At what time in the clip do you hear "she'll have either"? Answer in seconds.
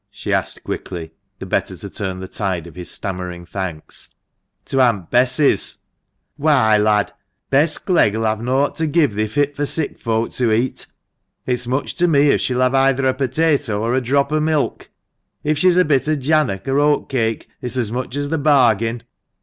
12.41-13.05